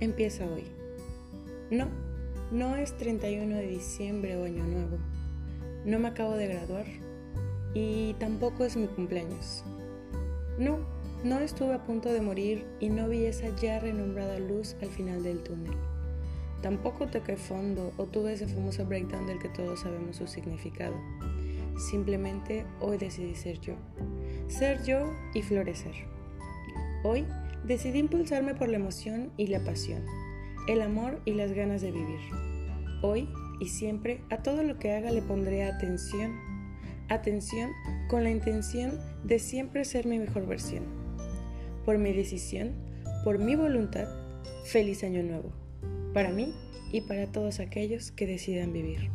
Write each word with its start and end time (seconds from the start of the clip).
empieza 0.00 0.46
hoy. 0.46 0.64
No, 1.70 1.88
no 2.50 2.76
es 2.76 2.96
31 2.96 3.56
de 3.56 3.66
diciembre 3.66 4.36
o 4.36 4.44
año 4.44 4.64
nuevo. 4.64 4.96
No 5.84 5.98
me 5.98 6.08
acabo 6.08 6.32
de 6.32 6.46
graduar 6.46 6.86
y 7.74 8.14
tampoco 8.14 8.64
es 8.64 8.76
mi 8.76 8.86
cumpleaños. 8.86 9.64
No, 10.58 10.78
no 11.22 11.40
estuve 11.40 11.74
a 11.74 11.84
punto 11.84 12.12
de 12.12 12.20
morir 12.20 12.64
y 12.80 12.88
no 12.88 13.08
vi 13.08 13.26
esa 13.26 13.54
ya 13.56 13.78
renombrada 13.78 14.38
luz 14.38 14.76
al 14.80 14.88
final 14.88 15.22
del 15.22 15.42
túnel. 15.42 15.74
Tampoco 16.62 17.06
toqué 17.06 17.36
fondo 17.36 17.92
o 17.98 18.06
tuve 18.06 18.32
ese 18.32 18.46
famoso 18.46 18.86
breakdown 18.86 19.26
del 19.26 19.38
que 19.38 19.50
todos 19.50 19.80
sabemos 19.80 20.16
su 20.16 20.26
significado. 20.26 20.94
Simplemente 21.76 22.64
hoy 22.80 22.96
decidí 22.96 23.34
ser 23.34 23.60
yo. 23.60 23.74
Ser 24.48 24.82
yo 24.84 25.12
y 25.34 25.42
florecer. 25.42 25.94
Hoy 27.02 27.26
decidí 27.64 27.98
impulsarme 27.98 28.54
por 28.54 28.68
la 28.68 28.76
emoción 28.76 29.32
y 29.36 29.46
la 29.46 29.60
pasión, 29.60 30.04
el 30.68 30.82
amor 30.82 31.20
y 31.24 31.32
las 31.32 31.52
ganas 31.52 31.82
de 31.82 31.92
vivir. 31.92 32.20
Hoy 33.02 33.28
y 33.60 33.68
siempre 33.68 34.20
a 34.30 34.42
todo 34.42 34.62
lo 34.62 34.78
que 34.78 34.92
haga 34.92 35.10
le 35.10 35.22
pondré 35.22 35.64
atención. 35.64 36.32
Atención 37.08 37.70
con 38.08 38.24
la 38.24 38.30
intención 38.30 38.98
de 39.24 39.38
siempre 39.38 39.84
ser 39.84 40.06
mi 40.06 40.18
mejor 40.18 40.46
versión. 40.46 40.84
Por 41.84 41.98
mi 41.98 42.12
decisión, 42.12 42.72
por 43.24 43.38
mi 43.38 43.56
voluntad, 43.56 44.08
feliz 44.64 45.04
año 45.04 45.22
nuevo. 45.22 45.52
Para 46.12 46.30
mí 46.30 46.54
y 46.92 47.02
para 47.02 47.26
todos 47.26 47.60
aquellos 47.60 48.10
que 48.12 48.26
decidan 48.26 48.72
vivir. 48.72 49.10